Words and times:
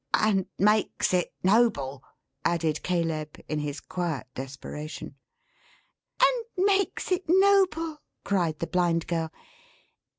"And 0.15 0.47
makes 0.57 1.13
it 1.13 1.31
noble," 1.43 2.03
added 2.43 2.81
Caleb 2.81 3.39
in 3.47 3.59
his 3.59 3.79
quiet 3.79 4.25
desperation. 4.33 5.13
"And 6.19 6.65
makes 6.65 7.11
it 7.11 7.25
noble!" 7.27 8.01
cried 8.23 8.57
the 8.57 8.65
Blind 8.65 9.05
Girl. 9.05 9.31